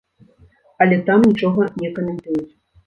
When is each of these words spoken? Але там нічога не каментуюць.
Але 0.85 0.97
там 1.11 1.29
нічога 1.29 1.71
не 1.85 1.95
каментуюць. 2.01 2.53